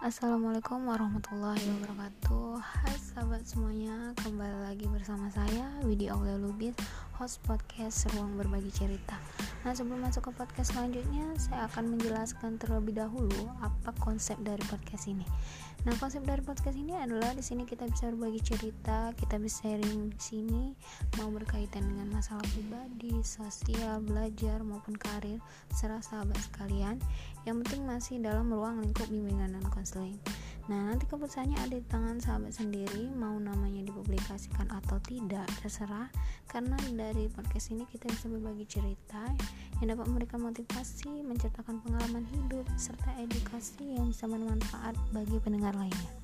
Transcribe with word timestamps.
Assalamualaikum 0.00 0.88
warahmatullahi 0.88 1.60
wabarakatuh. 1.60 2.56
Hai 2.56 2.96
sahabat 2.96 3.44
semuanya 3.44 4.16
Kembali 4.16 4.64
lagi 4.64 4.88
bersama 4.88 5.28
saya 5.28 5.76
Widi 5.84 6.08
Aulia 6.08 6.40
Lubis 6.40 6.72
Host 7.20 7.44
podcast 7.44 8.08
Ruang 8.16 8.32
Berbagi 8.40 8.72
Cerita 8.72 9.20
Nah 9.60 9.76
sebelum 9.76 10.00
masuk 10.00 10.32
ke 10.32 10.40
podcast 10.40 10.72
selanjutnya 10.72 11.36
Saya 11.36 11.68
akan 11.68 11.92
menjelaskan 11.96 12.56
terlebih 12.56 12.96
dahulu 12.96 13.44
Apa 13.60 13.92
konsep 14.00 14.40
dari 14.40 14.64
podcast 14.72 15.04
ini 15.04 15.28
Nah 15.84 15.92
konsep 16.00 16.24
dari 16.24 16.40
podcast 16.40 16.80
ini 16.80 16.96
adalah 16.96 17.36
di 17.36 17.44
sini 17.44 17.68
kita 17.68 17.84
bisa 17.84 18.08
berbagi 18.08 18.40
cerita 18.40 19.12
Kita 19.12 19.36
bisa 19.36 19.68
sharing 19.68 20.16
di 20.16 20.20
sini 20.20 20.64
Mau 21.20 21.28
berkaitan 21.28 21.84
dengan 21.84 22.08
masalah 22.08 22.44
pribadi 22.56 23.20
Sosial, 23.20 24.00
belajar 24.00 24.64
maupun 24.64 24.96
karir 24.96 25.44
Serah 25.76 26.00
sahabat 26.00 26.40
sekalian 26.40 26.96
Yang 27.44 27.68
penting 27.68 27.82
masih 27.84 28.16
dalam 28.24 28.48
ruang 28.48 28.80
lingkup 28.80 29.08
bimbingan 29.08 29.56
dan 29.56 29.64
konseling. 29.72 30.16
Nah, 30.68 30.92
nanti 30.92 31.08
keputusannya 31.08 31.56
ada 31.56 31.74
di 31.74 31.86
tangan 31.88 32.22
sahabat 32.22 32.54
sendiri, 32.54 33.10
mau 33.10 33.34
namanya 33.40 33.79
dipublikasikan 34.00 34.64
atau 34.72 34.96
tidak, 35.04 35.44
terserah. 35.60 36.08
Karena 36.48 36.74
dari 36.96 37.28
podcast 37.28 37.70
ini 37.70 37.84
kita 37.84 38.08
bisa 38.08 38.26
berbagi 38.32 38.64
cerita 38.64 39.22
yang 39.84 39.92
dapat 39.92 40.08
memberikan 40.08 40.40
motivasi, 40.40 41.20
menceritakan 41.20 41.84
pengalaman 41.84 42.24
hidup, 42.32 42.64
serta 42.80 43.12
edukasi 43.20 44.00
yang 44.00 44.08
bisa 44.08 44.24
bermanfaat 44.24 44.96
bagi 45.12 45.36
pendengar 45.44 45.76
lainnya. 45.76 46.19